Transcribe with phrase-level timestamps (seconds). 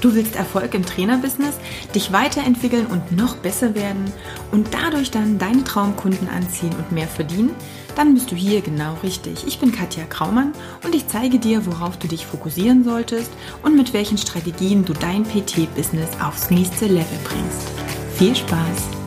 [0.00, 1.56] Du willst Erfolg im Trainerbusiness,
[1.94, 4.10] dich weiterentwickeln und noch besser werden
[4.50, 7.54] und dadurch dann deine Traumkunden anziehen und mehr verdienen?
[7.96, 9.46] Dann bist du hier genau richtig.
[9.46, 10.52] Ich bin Katja Kraumann
[10.84, 13.30] und ich zeige dir, worauf du dich fokussieren solltest
[13.62, 17.68] und mit welchen Strategien du dein PT-Business aufs nächste Level bringst.
[18.16, 19.00] Viel Spaß!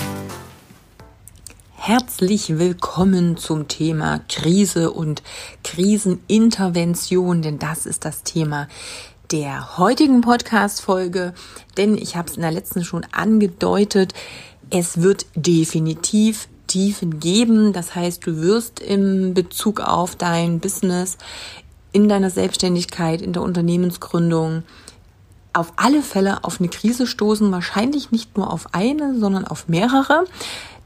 [1.85, 5.21] Herzlich willkommen zum Thema Krise und
[5.65, 8.69] Krisenintervention, denn das ist das Thema
[9.33, 11.33] der heutigen Podcast-Folge,
[11.75, 14.13] denn ich habe es in der letzten schon angedeutet,
[14.69, 17.73] es wird definitiv Tiefen geben.
[17.73, 21.17] Das heißt, du wirst im Bezug auf dein Business,
[21.91, 24.61] in deiner Selbstständigkeit, in der Unternehmensgründung
[25.51, 27.51] auf alle Fälle auf eine Krise stoßen.
[27.51, 30.25] Wahrscheinlich nicht nur auf eine, sondern auf mehrere.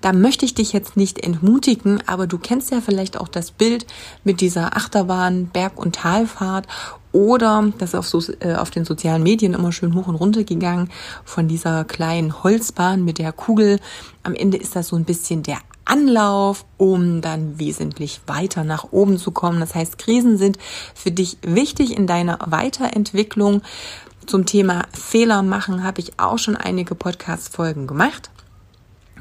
[0.02, 3.88] Da möchte ich dich jetzt nicht entmutigen, aber du kennst ja vielleicht auch das Bild
[4.24, 6.68] mit dieser Achterbahn, Berg- und Talfahrt
[7.12, 10.44] oder das ist auf, so, äh, auf den sozialen Medien immer schön hoch und runter
[10.44, 10.90] gegangen
[11.26, 13.80] von dieser kleinen Holzbahn mit der Kugel.
[14.24, 19.18] Am Ende ist das so ein bisschen der Anlauf, um dann wesentlich weiter nach oben
[19.18, 19.60] zu kommen.
[19.60, 20.58] Das heißt, Krisen sind
[20.94, 23.62] für dich wichtig in deiner Weiterentwicklung.
[24.26, 28.30] Zum Thema Fehler machen habe ich auch schon einige Podcast-Folgen gemacht.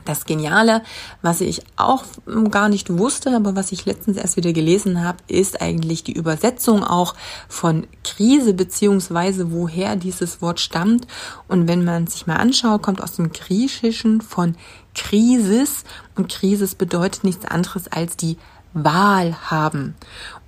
[0.06, 0.82] Das Geniale,
[1.20, 2.04] was ich auch
[2.50, 6.84] gar nicht wusste, aber was ich letztens erst wieder gelesen habe, ist eigentlich die Übersetzung
[6.84, 7.14] auch
[7.48, 11.06] von Krise beziehungsweise woher dieses Wort stammt.
[11.48, 14.54] Und wenn man sich mal anschaut, kommt aus dem Griechischen von
[14.94, 18.38] Krisis und Krisis bedeutet nichts anderes als die
[18.72, 19.94] Wahl haben.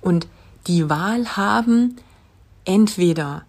[0.01, 0.27] Und
[0.67, 1.97] die Wahl haben
[2.63, 3.43] entweder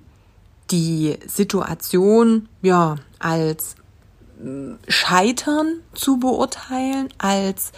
[0.71, 3.77] die Situation ja als
[4.89, 7.73] Scheitern zu beurteilen, als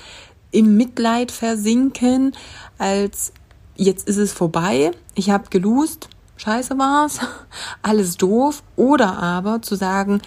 [0.50, 2.34] im Mitleid versinken,
[2.78, 3.32] als
[3.74, 7.20] jetzt ist es vorbei, ich habe gelust, scheiße war's,
[7.82, 10.20] alles doof, oder aber zu sagen,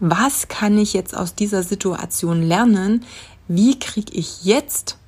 [0.00, 3.04] was kann ich jetzt aus dieser Situation lernen?
[3.48, 4.98] Wie kriege ich jetzt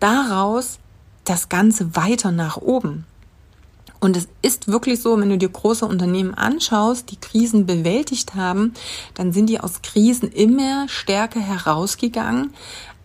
[0.00, 0.78] daraus
[1.24, 3.04] das Ganze weiter nach oben?
[4.00, 8.74] Und es ist wirklich so, wenn du dir große Unternehmen anschaust, die Krisen bewältigt haben,
[9.14, 12.52] dann sind die aus Krisen immer stärker herausgegangen,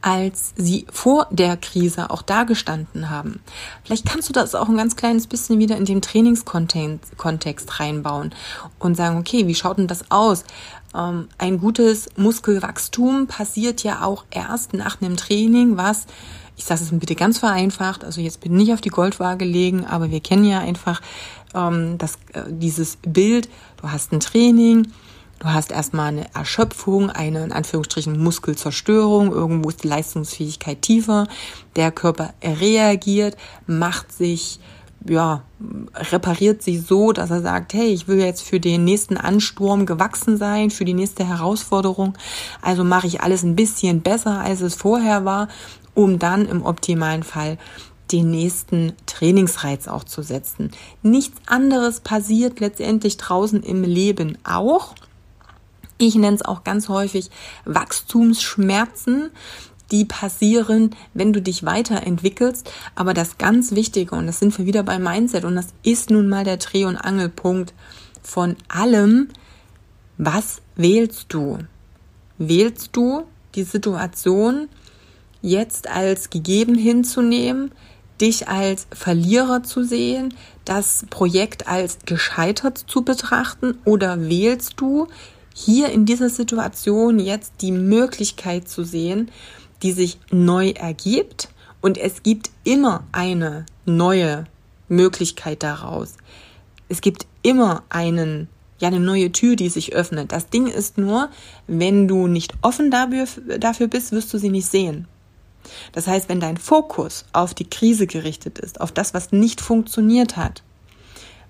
[0.04, 3.40] als sie vor der Krise auch dagestanden haben.
[3.86, 8.36] Vielleicht kannst du das auch ein ganz kleines bisschen wieder in den Trainingskontext reinbauen
[8.80, 10.44] und sagen, okay, wie schaut denn das aus?
[10.94, 16.06] Ähm, ein gutes Muskelwachstum passiert ja auch erst nach einem Training, was
[16.56, 20.12] ich sage es bitte ganz vereinfacht, also jetzt bin nicht auf die Goldwaage legen, aber
[20.12, 21.02] wir kennen ja einfach
[21.56, 23.50] ähm, das, äh, dieses Bild,
[23.82, 24.88] du hast ein Training,
[25.40, 31.28] du hast erstmal eine Erschöpfung, eine in Anführungsstrichen Muskelzerstörung, irgendwo ist die Leistungsfähigkeit tiefer,
[31.76, 33.36] der Körper reagiert,
[33.66, 34.60] macht sich
[35.06, 35.44] ja,
[35.96, 40.38] repariert sich so, dass er sagt, hey, ich will jetzt für den nächsten Ansturm gewachsen
[40.38, 42.18] sein, für die nächste Herausforderung.
[42.62, 45.50] Also mache ich alles ein bisschen besser, als es vorher war
[45.96, 47.58] um dann im optimalen Fall
[48.12, 50.72] den nächsten Trainingsreiz auch zu setzen.
[51.02, 54.94] Nichts anderes passiert letztendlich draußen im Leben auch.
[55.98, 57.30] Ich nenne es auch ganz häufig
[57.66, 59.32] Wachstumsschmerzen,
[59.92, 62.70] die passieren, wenn du dich weiterentwickelst.
[62.96, 66.30] Aber das ganz Wichtige, und das sind wir wieder beim Mindset, und das ist nun
[66.30, 67.74] mal der Dreh- und Angelpunkt
[68.22, 69.30] von allem,
[70.18, 71.60] was wählst du?
[72.38, 73.24] Wählst du
[73.56, 74.68] die Situation,
[75.44, 77.72] jetzt als gegeben hinzunehmen,
[78.20, 80.34] dich als Verlierer zu sehen,
[80.66, 85.08] das Projekt als gescheitert zu betrachten oder wählst du
[85.54, 89.30] hier in dieser Situation jetzt die Möglichkeit zu sehen,
[89.84, 91.50] die sich neu ergibt
[91.82, 94.46] und es gibt immer eine neue
[94.88, 96.16] Möglichkeit daraus.
[96.88, 98.48] Es gibt immer einen
[98.80, 100.32] ja eine neue Tür, die sich öffnet.
[100.32, 101.30] Das Ding ist nur,
[101.68, 103.28] wenn du nicht offen dafür,
[103.58, 105.08] dafür bist, wirst du sie nicht sehen.
[105.92, 110.38] Das heißt, wenn dein Fokus auf die Krise gerichtet ist, auf das, was nicht funktioniert
[110.38, 110.64] hat,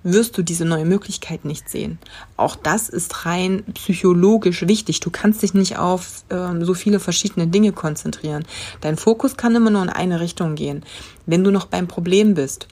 [0.04, 1.98] wirst du diese neue Möglichkeit nicht sehen.
[2.36, 5.00] Auch das ist rein psychologisch wichtig.
[5.00, 8.46] Du kannst dich nicht auf ähm, so viele verschiedene Dinge konzentrieren.
[8.82, 10.84] Dein Fokus kann immer nur in eine Richtung gehen.
[11.26, 12.68] Wenn du noch beim Problem bist,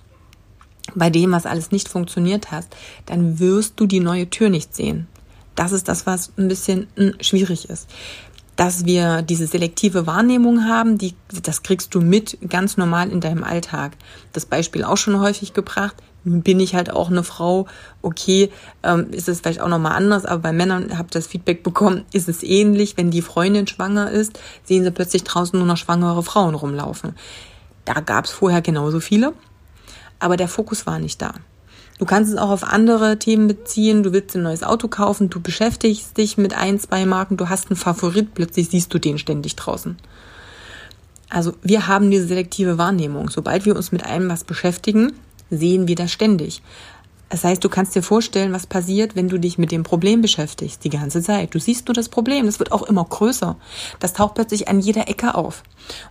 [0.93, 2.75] bei dem, was alles nicht funktioniert hast,
[3.05, 5.07] dann wirst du die neue Tür nicht sehen.
[5.55, 7.87] Das ist das, was ein bisschen hm, schwierig ist
[8.61, 13.43] dass wir diese selektive Wahrnehmung haben, die, das kriegst du mit ganz normal in deinem
[13.43, 13.93] Alltag.
[14.33, 15.95] Das Beispiel auch schon häufig gebracht.
[16.25, 17.65] Bin ich halt auch eine Frau,
[18.03, 18.51] okay,
[18.83, 22.29] ähm, ist es vielleicht auch nochmal anders, aber bei Männern habe das Feedback bekommen, ist
[22.29, 26.53] es ähnlich, wenn die Freundin schwanger ist, sehen sie plötzlich draußen nur noch schwangere Frauen
[26.53, 27.15] rumlaufen.
[27.85, 29.33] Da gab es vorher genauso viele,
[30.19, 31.33] aber der Fokus war nicht da.
[32.01, 34.01] Du kannst es auch auf andere Themen beziehen.
[34.01, 37.69] Du willst ein neues Auto kaufen, du beschäftigst dich mit ein, zwei Marken, du hast
[37.69, 39.97] einen Favorit, plötzlich siehst du den ständig draußen.
[41.29, 43.29] Also wir haben diese selektive Wahrnehmung.
[43.29, 45.13] Sobald wir uns mit einem was beschäftigen,
[45.51, 46.63] sehen wir das ständig.
[47.29, 50.83] Das heißt, du kannst dir vorstellen, was passiert, wenn du dich mit dem Problem beschäftigst,
[50.83, 51.53] die ganze Zeit.
[51.53, 53.57] Du siehst nur das Problem, das wird auch immer größer.
[53.99, 55.61] Das taucht plötzlich an jeder Ecke auf.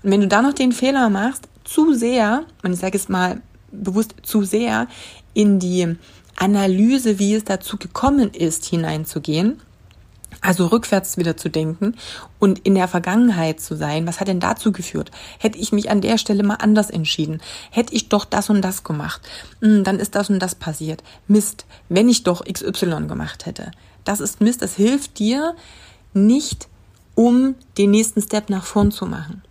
[0.04, 3.42] Und wenn du da noch den Fehler machst, zu sehr, und ich sage es mal
[3.72, 4.88] bewusst zu sehr,
[5.34, 5.96] in die
[6.36, 9.60] Analyse, wie es dazu gekommen ist, hineinzugehen,
[10.40, 11.96] also rückwärts wieder zu denken
[12.38, 14.06] und in der Vergangenheit zu sein.
[14.06, 15.10] Was hat denn dazu geführt?
[15.38, 17.42] Hätte ich mich an der Stelle mal anders entschieden?
[17.70, 19.20] Hätte ich doch das und das gemacht?
[19.60, 21.02] Hm, dann ist das und das passiert.
[21.26, 23.70] Mist, wenn ich doch XY gemacht hätte.
[24.04, 25.54] Das ist Mist, das hilft dir
[26.14, 26.68] nicht,
[27.14, 29.42] um den nächsten Step nach vorn zu machen.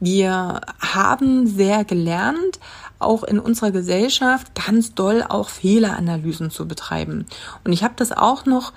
[0.00, 2.60] Wir haben sehr gelernt,
[2.98, 7.26] auch in unserer Gesellschaft ganz doll auch Fehleranalysen zu betreiben.
[7.64, 8.72] Und ich habe das auch noch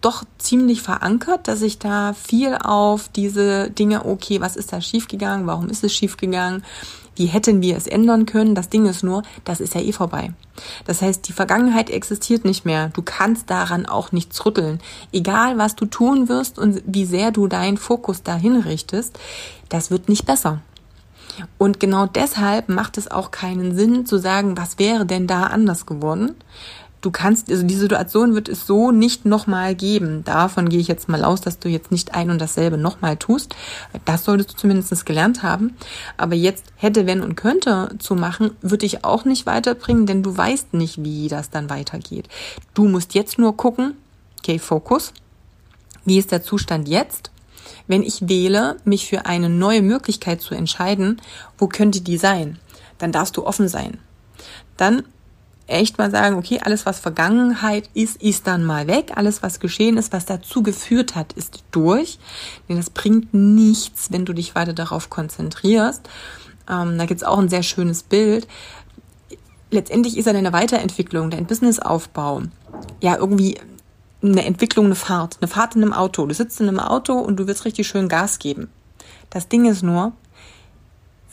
[0.00, 5.46] doch ziemlich verankert, dass ich da viel auf diese Dinge, okay, was ist da schiefgegangen,
[5.46, 6.62] warum ist es schiefgegangen,
[7.16, 8.54] wie hätten wir es ändern können.
[8.54, 10.32] Das Ding ist nur, das ist ja eh vorbei.
[10.84, 12.90] Das heißt, die Vergangenheit existiert nicht mehr.
[12.90, 14.80] Du kannst daran auch nichts rütteln.
[15.12, 19.18] Egal, was du tun wirst und wie sehr du deinen Fokus dahin richtest,
[19.68, 20.60] das wird nicht besser.
[21.58, 25.86] Und genau deshalb macht es auch keinen Sinn zu sagen, was wäre denn da anders
[25.86, 26.34] geworden,
[27.06, 30.24] du kannst, also die Situation wird es so nicht nochmal geben.
[30.24, 33.54] Davon gehe ich jetzt mal aus, dass du jetzt nicht ein und dasselbe nochmal tust.
[34.04, 35.76] Das solltest du zumindest gelernt haben.
[36.16, 40.36] Aber jetzt hätte, wenn und könnte zu machen, würde ich auch nicht weiterbringen, denn du
[40.36, 42.28] weißt nicht, wie das dann weitergeht.
[42.74, 43.94] Du musst jetzt nur gucken,
[44.38, 45.12] okay, Fokus.
[46.04, 47.30] Wie ist der Zustand jetzt?
[47.86, 51.20] Wenn ich wähle, mich für eine neue Möglichkeit zu entscheiden,
[51.58, 52.58] wo könnte die sein?
[52.98, 53.98] Dann darfst du offen sein.
[54.76, 55.04] Dann
[55.66, 59.12] echt mal sagen, okay, alles was Vergangenheit ist, ist dann mal weg.
[59.14, 62.18] Alles was geschehen ist, was dazu geführt hat, ist durch.
[62.68, 66.08] Denn das bringt nichts, wenn du dich weiter darauf konzentrierst.
[66.68, 68.46] Ähm, da gibt's auch ein sehr schönes Bild.
[69.70, 72.42] Letztendlich ist ja deine Weiterentwicklung, dein Businessaufbau,
[73.00, 73.58] ja irgendwie
[74.22, 76.26] eine Entwicklung, eine Fahrt, eine Fahrt in einem Auto.
[76.26, 78.68] Du sitzt in einem Auto und du willst richtig schön Gas geben.
[79.30, 80.12] Das Ding ist nur,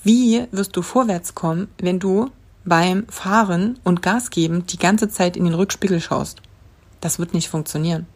[0.03, 2.29] wie wirst du vorwärts kommen, wenn du
[2.65, 6.41] beim Fahren und Gas geben die ganze Zeit in den Rückspiegel schaust.
[7.01, 8.07] Das wird nicht funktionieren.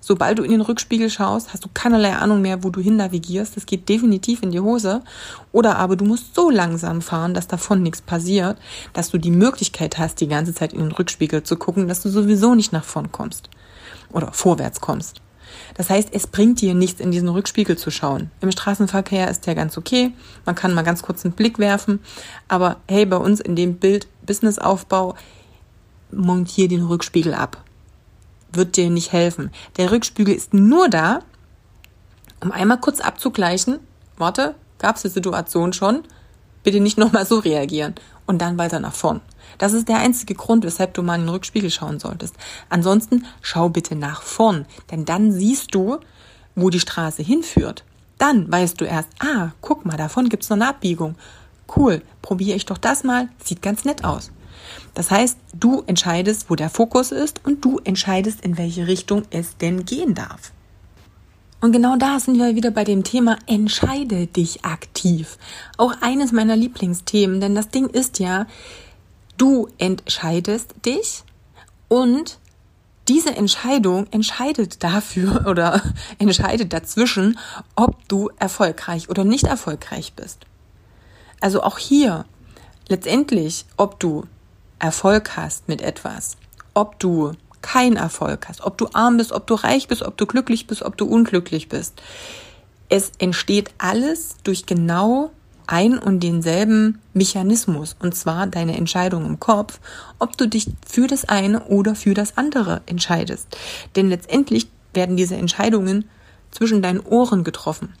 [0.00, 3.56] Sobald du in den Rückspiegel schaust, hast du keinerlei Ahnung mehr, wo du hin navigierst.
[3.56, 5.02] Das geht definitiv in die Hose.
[5.50, 8.58] Oder aber du musst so langsam fahren, dass davon nichts passiert,
[8.92, 12.10] dass du die Möglichkeit hast, die ganze Zeit in den Rückspiegel zu gucken, dass du
[12.10, 13.48] sowieso nicht nach vorn kommst.
[14.14, 15.20] Oder vorwärts kommst.
[15.74, 18.30] Das heißt, es bringt dir nichts, in diesen Rückspiegel zu schauen.
[18.40, 20.12] Im Straßenverkehr ist der ganz okay.
[20.46, 22.00] Man kann mal ganz kurz einen Blick werfen.
[22.48, 25.16] Aber hey, bei uns in dem Bild Businessaufbau,
[26.10, 27.62] montier den Rückspiegel ab.
[28.52, 29.50] Wird dir nicht helfen.
[29.76, 31.20] Der Rückspiegel ist nur da,
[32.40, 33.80] um einmal kurz abzugleichen.
[34.16, 36.04] Warte, gab es die Situation schon?
[36.62, 37.94] Bitte nicht nochmal so reagieren.
[38.26, 39.20] Und dann weiter nach vorn.
[39.58, 42.34] Das ist der einzige Grund, weshalb du mal in den Rückspiegel schauen solltest.
[42.68, 45.98] Ansonsten schau bitte nach vorn, denn dann siehst du,
[46.54, 47.84] wo die Straße hinführt.
[48.18, 51.16] Dann weißt du erst, ah, guck mal, davon gibt's noch eine Abbiegung.
[51.74, 54.30] Cool, probiere ich doch das mal, sieht ganz nett aus.
[54.94, 59.56] Das heißt, du entscheidest, wo der Fokus ist und du entscheidest, in welche Richtung es
[59.56, 60.52] denn gehen darf.
[61.60, 65.38] Und genau da sind wir wieder bei dem Thema entscheide dich aktiv.
[65.78, 68.46] Auch eines meiner Lieblingsthemen, denn das Ding ist ja,
[69.36, 71.24] Du entscheidest dich
[71.88, 72.38] und
[73.08, 75.82] diese Entscheidung entscheidet dafür oder
[76.18, 77.38] entscheidet dazwischen,
[77.74, 80.46] ob du erfolgreich oder nicht erfolgreich bist.
[81.40, 82.24] Also auch hier
[82.88, 84.24] letztendlich, ob du
[84.78, 86.36] Erfolg hast mit etwas,
[86.74, 90.26] ob du keinen Erfolg hast, ob du arm bist, ob du reich bist, ob du
[90.26, 91.94] glücklich bist, ob du unglücklich bist.
[92.90, 95.30] Es entsteht alles durch genau
[95.66, 99.80] ein und denselben Mechanismus, und zwar deine Entscheidung im Kopf,
[100.18, 103.56] ob du dich für das eine oder für das andere entscheidest.
[103.96, 106.04] Denn letztendlich werden diese Entscheidungen
[106.50, 107.94] zwischen deinen Ohren getroffen.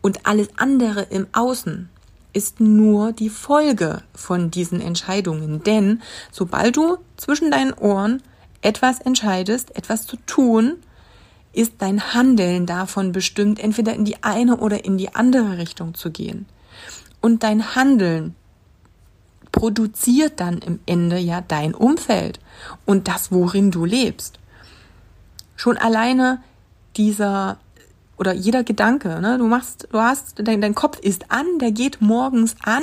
[0.00, 1.88] Und alles andere im Außen
[2.32, 5.64] ist nur die Folge von diesen Entscheidungen.
[5.64, 8.22] Denn sobald du zwischen deinen Ohren
[8.60, 10.76] etwas entscheidest, etwas zu tun,
[11.56, 16.10] ist dein Handeln davon bestimmt, entweder in die eine oder in die andere Richtung zu
[16.10, 16.46] gehen.
[17.20, 18.34] Und dein Handeln
[19.52, 22.40] produziert dann im Ende ja dein Umfeld
[22.84, 24.38] und das, worin du lebst.
[25.56, 26.42] Schon alleine
[26.96, 27.58] dieser
[28.18, 32.00] oder jeder Gedanke, ne, du machst, du hast, dein, dein Kopf ist an, der geht
[32.00, 32.82] morgens an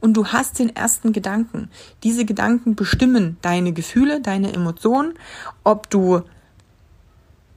[0.00, 1.70] und du hast den ersten Gedanken.
[2.02, 5.14] Diese Gedanken bestimmen deine Gefühle, deine Emotionen,
[5.64, 6.22] ob du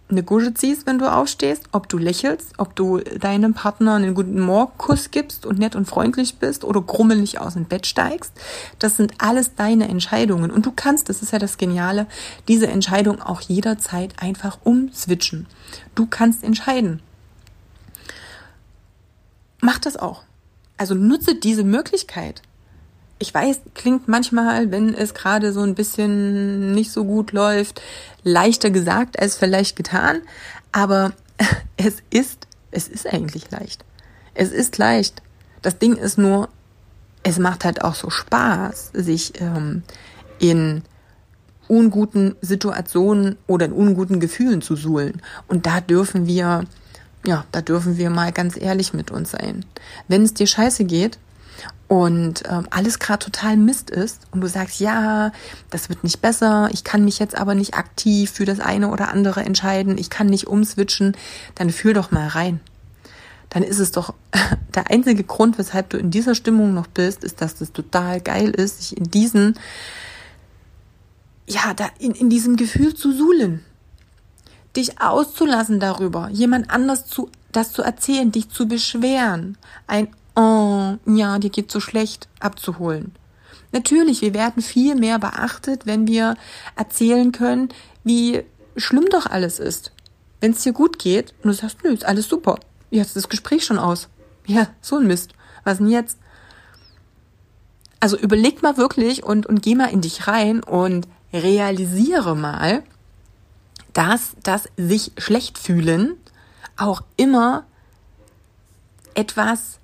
[0.10, 4.39] eine Gusche ziehst, wenn du aufstehst, ob du lächelst, ob du deinem Partner einen guten
[4.39, 8.33] Morgenkuss gibst und nett und freundlich bist oder grummelig aus dem Bett steigst.
[8.79, 12.05] Das sind alles deine Entscheidungen und du kannst, das ist ja das Geniale,
[12.48, 15.48] diese Entscheidung auch jederzeit einfach umswitchen.
[15.95, 17.01] Du kannst entscheiden.
[19.62, 20.24] Mach das auch.
[20.77, 22.41] Also nutze diese Möglichkeit.
[23.20, 27.82] Ich weiß, klingt manchmal, wenn es gerade so ein bisschen nicht so gut läuft,
[28.24, 30.22] leichter gesagt als vielleicht getan,
[30.72, 31.13] aber
[31.77, 33.86] es ist, es ist eigentlich leicht.
[34.34, 35.22] Es ist leicht.
[35.62, 36.50] Das Ding ist nur,
[37.24, 39.84] es macht halt auch so Spaß, sich ähm,
[40.39, 40.84] in
[41.67, 45.22] unguten Situationen oder in unguten Gefühlen zu suhlen.
[45.48, 46.65] Und da dürfen wir,
[47.25, 49.65] ja, da dürfen wir mal ganz ehrlich mit uns sein.
[50.08, 51.17] Wenn es dir scheiße geht,
[51.93, 55.31] und ähm, alles gerade total Mist ist und du sagst, ja,
[55.69, 59.09] das wird nicht besser, ich kann mich jetzt aber nicht aktiv für das eine oder
[59.09, 61.15] andere entscheiden, ich kann nicht umswitchen,
[61.53, 62.62] dann fühl doch mal rein.
[63.50, 64.15] Dann ist es doch
[64.73, 68.50] der einzige Grund, weshalb du in dieser Stimmung noch bist, ist, dass das total geil
[68.50, 69.59] ist, sich in diesen,
[71.45, 73.63] ja, da in, in diesem Gefühl zu suhlen.
[74.75, 81.40] Dich auszulassen darüber, jemand anders zu, das zu erzählen, dich zu beschweren, ein oh, ja,
[81.40, 83.13] dir geht so schlecht, abzuholen.
[83.72, 86.36] Natürlich, wir werden viel mehr beachtet, wenn wir
[86.75, 87.70] erzählen können,
[88.04, 88.44] wie
[88.75, 89.92] schlimm doch alles ist.
[90.40, 92.60] Wenn es dir gut geht und du sagst, nö, ist alles super.
[92.92, 94.10] Jetzt ist das Gespräch schon aus.
[94.46, 95.34] Ja, so ein Mist.
[95.63, 96.18] Was denn jetzt?
[98.00, 102.84] Also überleg mal wirklich und, und geh mal in dich rein und realisiere mal,
[103.94, 106.18] dass das sich schlecht fühlen
[106.78, 107.66] auch immer
[109.13, 109.80] etwas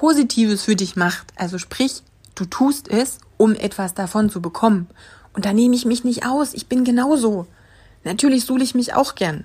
[0.00, 2.02] Positives für dich macht, also sprich,
[2.34, 4.88] du tust es, um etwas davon zu bekommen.
[5.34, 7.46] Und da nehme ich mich nicht aus, ich bin genauso.
[8.02, 9.44] Natürlich suhle ich mich auch gern.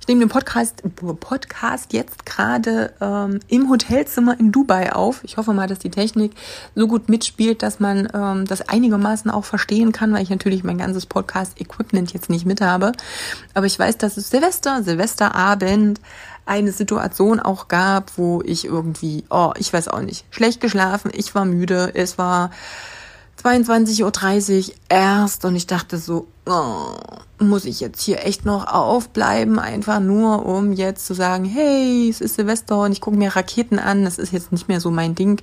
[0.00, 5.22] Ich nehme den Podcast, Podcast jetzt gerade ähm, im Hotelzimmer in Dubai auf.
[5.22, 6.32] Ich hoffe mal, dass die Technik
[6.74, 10.78] so gut mitspielt, dass man ähm, das einigermaßen auch verstehen kann, weil ich natürlich mein
[10.78, 12.90] ganzes Podcast-Equipment jetzt nicht mit habe.
[13.54, 16.00] Aber ich weiß, dass es Silvester, Silvesterabend,
[16.46, 21.34] eine Situation auch gab, wo ich irgendwie, oh, ich weiß auch nicht, schlecht geschlafen, ich
[21.34, 22.50] war müde, es war
[23.42, 26.94] 22.30 Uhr erst und ich dachte so, oh,
[27.38, 32.20] muss ich jetzt hier echt noch aufbleiben, einfach nur um jetzt zu sagen, hey, es
[32.20, 35.14] ist Silvester und ich gucke mir Raketen an, das ist jetzt nicht mehr so mein
[35.14, 35.40] Ding.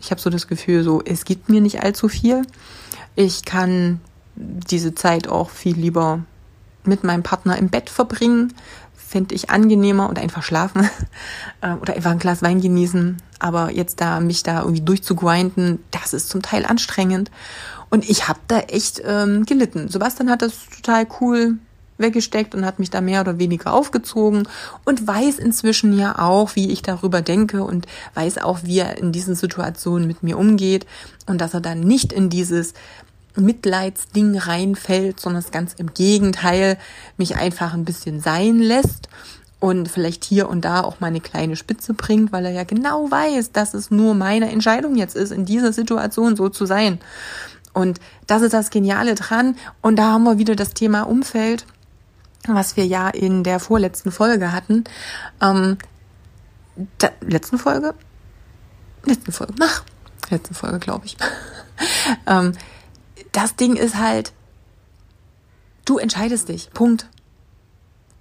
[0.00, 2.42] Ich habe so das Gefühl, so, es gibt mir nicht allzu viel.
[3.16, 4.00] Ich kann
[4.36, 6.20] diese Zeit auch viel lieber
[6.84, 8.54] mit meinem Partner im Bett verbringen,
[9.12, 10.88] fände ich angenehmer und einfach schlafen
[11.60, 13.18] äh, oder einfach ein Glas Wein genießen.
[13.38, 17.30] Aber jetzt da mich da irgendwie durchzugrinden, das ist zum Teil anstrengend.
[17.90, 19.88] Und ich habe da echt ähm, gelitten.
[19.88, 21.58] Sebastian hat das total cool
[21.98, 24.48] weggesteckt und hat mich da mehr oder weniger aufgezogen
[24.84, 29.12] und weiß inzwischen ja auch, wie ich darüber denke und weiß auch, wie er in
[29.12, 30.86] diesen Situationen mit mir umgeht
[31.26, 32.72] und dass er dann nicht in dieses
[33.36, 36.78] Mitleidsding reinfällt, sondern es ganz im Gegenteil
[37.16, 39.08] mich einfach ein bisschen sein lässt
[39.62, 43.10] und vielleicht hier und da auch mal eine kleine Spitze bringt, weil er ja genau
[43.10, 46.98] weiß, dass es nur meine Entscheidung jetzt ist, in dieser Situation so zu sein.
[47.72, 49.56] Und das ist das Geniale dran.
[49.80, 51.64] Und da haben wir wieder das Thema Umfeld,
[52.48, 54.82] was wir ja in der vorletzten Folge hatten.
[55.40, 55.78] Ähm,
[56.98, 57.94] da, letzten Folge?
[59.04, 59.54] Letzten Folge.
[59.60, 59.84] Ach,
[60.30, 61.16] letzten Folge, glaube ich.
[62.26, 62.52] ähm,
[63.32, 64.32] das Ding ist halt,
[65.84, 66.70] du entscheidest dich.
[66.72, 67.08] Punkt.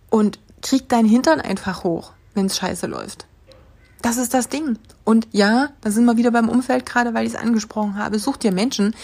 [0.10, 3.26] Und krieg deinen Hintern einfach hoch, wenn's scheiße läuft.
[4.02, 4.78] Das ist das Ding.
[5.04, 8.20] Und ja, da sind wir wieder beim Umfeld, gerade weil ich es angesprochen habe.
[8.20, 8.96] Such dir Menschen,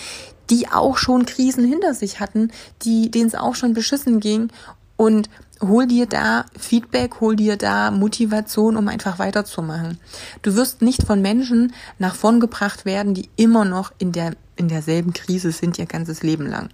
[0.49, 4.49] die auch schon Krisen hinter sich hatten, die, denen es auch schon beschissen ging
[4.95, 5.29] und
[5.61, 9.99] hol dir da Feedback, hol dir da Motivation, um einfach weiterzumachen.
[10.41, 14.67] Du wirst nicht von Menschen nach vorn gebracht werden, die immer noch in der in
[14.67, 16.69] derselben Krise sind ihr ganzes Leben lang.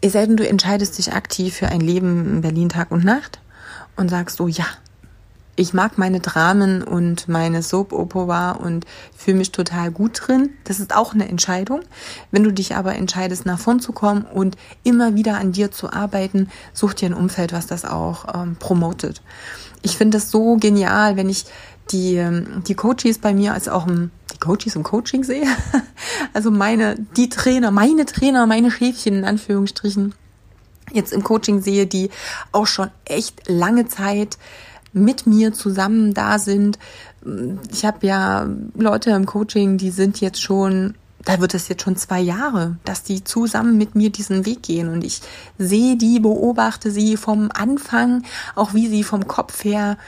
[0.00, 3.40] Es sei denn, du entscheidest dich aktiv für ein Leben in Berlin Tag und Nacht
[3.96, 4.66] und sagst so, ja,
[5.56, 8.84] ich mag meine Dramen und meine Soap Opera und
[9.16, 10.50] fühle mich total gut drin.
[10.64, 11.80] Das ist auch eine Entscheidung.
[12.30, 15.90] Wenn du dich aber entscheidest, nach vorn zu kommen und immer wieder an dir zu
[15.90, 19.22] arbeiten, such dir ein Umfeld, was das auch ähm, promotet.
[19.80, 21.46] Ich finde das so genial, wenn ich
[21.92, 25.46] die, ähm, die Coaches bei mir, als auch im, die Coaches im Coaching sehe.
[26.32, 30.14] Also meine, die Trainer, meine Trainer, meine Schäfchen in Anführungsstrichen
[30.92, 32.10] jetzt im Coaching sehe, die
[32.52, 34.38] auch schon echt lange Zeit
[34.92, 36.78] mit mir zusammen da sind,
[37.72, 40.94] ich habe ja Leute im Coaching, die sind jetzt schon
[41.26, 44.88] da wird es jetzt schon zwei Jahre, dass die zusammen mit mir diesen Weg gehen
[44.88, 45.20] und ich
[45.58, 48.22] sehe die, beobachte sie vom Anfang,
[48.54, 49.98] auch wie sie vom Kopf her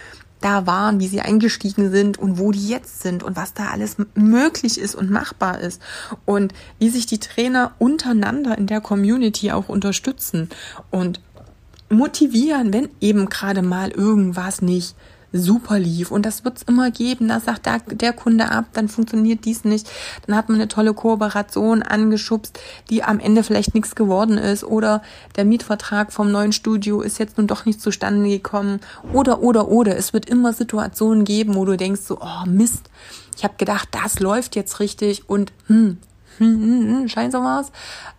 [0.41, 3.97] da waren, wie sie eingestiegen sind und wo die jetzt sind und was da alles
[4.15, 5.81] möglich ist und machbar ist.
[6.25, 10.49] Und wie sich die Trainer untereinander in der Community auch unterstützen
[10.91, 11.21] und
[11.91, 14.95] motivieren, wenn eben gerade mal irgendwas nicht
[15.33, 16.11] super lief.
[16.11, 17.29] Und das wird's immer geben.
[17.29, 19.91] Da sagt der, der Kunde ab, dann funktioniert dies nicht.
[20.27, 22.59] Dann hat man eine tolle Kooperation angeschubst,
[22.91, 24.65] die am Ende vielleicht nichts geworden ist.
[24.65, 25.03] Oder
[25.37, 28.81] der Mietvertrag vom neuen Studio ist jetzt nun doch nicht zustande gekommen.
[29.13, 29.97] Oder, oder, oder.
[29.97, 32.91] Es wird immer Situationen geben, wo du denkst so, oh Mist,
[33.37, 35.99] ich habe gedacht, das läuft jetzt richtig und hm,
[36.39, 37.71] hm, hm, hm, scheint so was,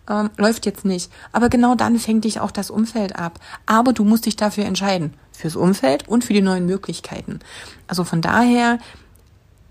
[0.08, 1.10] ähm, läuft jetzt nicht.
[1.32, 3.38] Aber genau dann fängt dich auch das Umfeld ab.
[3.66, 7.40] Aber du musst dich dafür entscheiden fürs Umfeld und für die neuen Möglichkeiten.
[7.86, 8.78] Also von daher,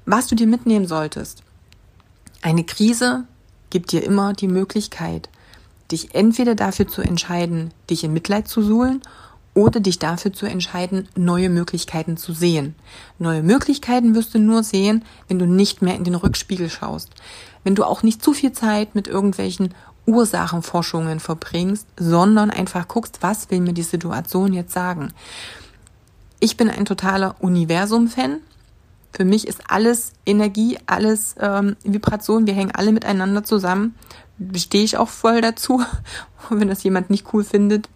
[0.06, 1.44] was du dir mitnehmen solltest.
[2.42, 3.26] Eine Krise
[3.70, 5.30] gibt dir immer die Möglichkeit,
[5.92, 9.02] dich entweder dafür zu entscheiden, dich in Mitleid zu suhlen
[9.54, 12.76] oder dich dafür zu entscheiden, neue Möglichkeiten zu sehen.
[13.18, 17.12] Neue Möglichkeiten wirst du nur sehen, wenn du nicht mehr in den Rückspiegel schaust.
[17.64, 19.74] Wenn du auch nicht zu viel Zeit mit irgendwelchen
[20.10, 25.14] Ursachenforschungen verbringst, sondern einfach guckst, was will mir die Situation jetzt sagen.
[26.40, 28.38] Ich bin ein totaler Universum-Fan.
[29.12, 32.48] Für mich ist alles Energie, alles ähm, Vibration.
[32.48, 33.96] Wir hängen alle miteinander zusammen.
[34.56, 35.84] Stehe ich auch voll dazu.
[36.50, 37.90] Und wenn das jemand nicht cool findet,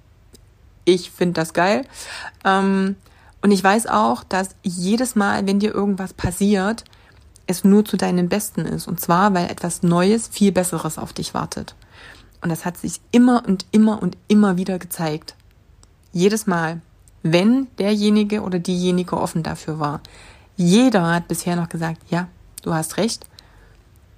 [0.85, 1.85] ich finde das geil.
[2.43, 2.95] Ähm,
[3.41, 6.85] und ich weiß auch, dass jedes Mal, wenn dir irgendwas passiert,
[7.45, 8.87] es nur zu deinem Besten ist.
[8.87, 11.75] Und zwar, weil etwas Neues, viel Besseres auf dich wartet.
[12.43, 15.35] Und das hat sich immer und immer und immer wieder gezeigt.
[16.11, 16.81] Jedes Mal
[17.23, 20.01] wenn derjenige oder diejenige offen dafür war.
[20.55, 22.27] Jeder hat bisher noch gesagt, ja,
[22.61, 23.25] du hast recht.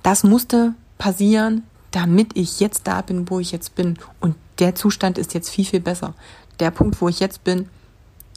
[0.04, 3.98] Das musste passieren, damit ich jetzt da bin, wo ich jetzt bin.
[4.20, 6.14] Und der Zustand ist jetzt viel, viel besser.
[6.60, 7.70] Der Punkt, wo ich jetzt bin,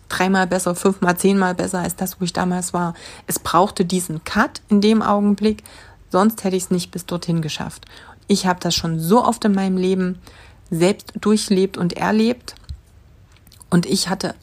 [0.08, 2.94] dreimal besser, fünfmal, zehnmal besser als das, wo ich damals war.
[3.26, 5.64] Es brauchte diesen Cut in dem Augenblick,
[6.10, 7.86] sonst hätte ich es nicht bis dorthin geschafft.
[8.28, 10.20] Ich habe das schon so oft in meinem Leben
[10.70, 12.54] selbst durchlebt und erlebt.
[13.70, 14.34] Und ich hatte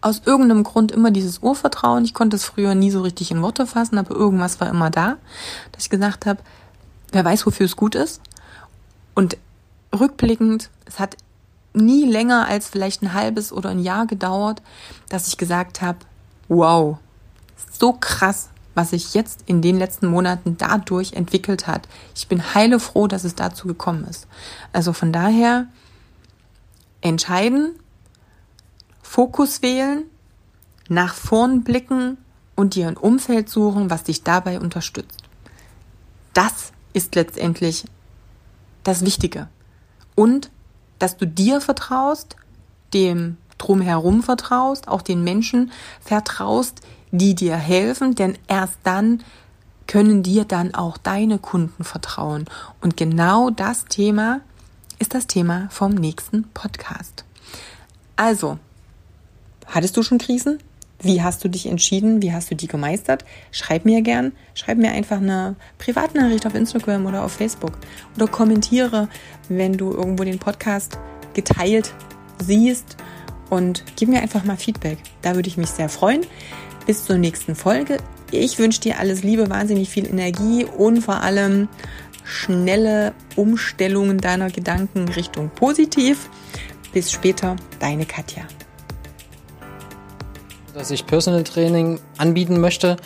[0.00, 2.04] aus irgendeinem Grund immer dieses Urvertrauen.
[2.04, 5.16] Ich konnte es früher nie so richtig in Worte fassen, aber irgendwas war immer da,
[5.72, 6.40] dass ich gesagt habe,
[7.12, 8.20] wer weiß, wofür es gut ist.
[9.14, 9.36] Und
[9.94, 11.16] rückblickend, es hat
[11.74, 14.62] nie länger als vielleicht ein halbes oder ein Jahr gedauert,
[15.08, 15.98] dass ich gesagt habe,
[16.48, 16.98] wow,
[17.70, 21.88] so krass, was sich jetzt in den letzten Monaten dadurch entwickelt hat.
[22.14, 24.26] Ich bin heile froh, dass es dazu gekommen ist.
[24.72, 25.66] Also von daher
[27.00, 27.74] entscheiden,
[29.02, 30.04] Fokus wählen,
[30.88, 32.18] nach vorn blicken
[32.54, 35.22] und dir ein Umfeld suchen, was dich dabei unterstützt.
[36.32, 37.84] Das ist letztendlich
[38.84, 39.48] das Wichtige.
[40.14, 40.50] Und
[40.98, 42.36] dass du dir vertraust,
[42.94, 46.80] dem drumherum vertraust, auch den Menschen vertraust,
[47.12, 49.22] die dir helfen, denn erst dann
[49.86, 52.46] können dir dann auch deine Kunden vertrauen.
[52.80, 54.40] Und genau das Thema
[54.98, 57.24] ist das Thema vom nächsten Podcast.
[58.16, 58.58] Also,
[59.72, 60.58] Hattest du schon Krisen?
[61.00, 62.20] Wie hast du dich entschieden?
[62.20, 63.24] Wie hast du die gemeistert?
[63.50, 64.32] Schreib mir gern.
[64.54, 67.72] Schreib mir einfach eine Privatnachricht auf Instagram oder auf Facebook.
[68.14, 69.08] Oder kommentiere,
[69.48, 70.98] wenn du irgendwo den Podcast
[71.32, 71.94] geteilt
[72.38, 72.98] siehst.
[73.48, 74.98] Und gib mir einfach mal Feedback.
[75.22, 76.20] Da würde ich mich sehr freuen.
[76.86, 77.98] Bis zur nächsten Folge.
[78.30, 81.68] Ich wünsche dir alles Liebe, wahnsinnig viel Energie und vor allem
[82.24, 86.28] schnelle Umstellungen deiner Gedanken Richtung positiv.
[86.92, 88.46] Bis später, deine Katja
[90.74, 92.96] dass ich Personal Training anbieten möchte,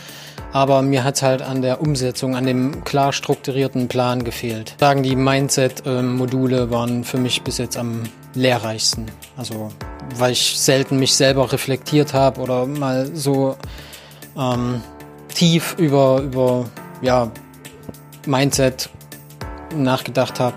[0.53, 4.75] aber mir hat halt an der Umsetzung, an dem klar strukturierten Plan gefehlt.
[4.79, 8.05] Sagen die Mindset-Module waren für mich bis jetzt am
[8.37, 9.07] lehrreichsten.
[9.37, 9.71] Also
[10.17, 13.57] weil ich selten mich selber reflektiert habe oder mal so
[14.37, 14.81] ähm,
[15.35, 16.67] tief über über
[17.03, 17.31] ja
[18.27, 18.89] Mindset
[19.75, 20.57] nachgedacht habe.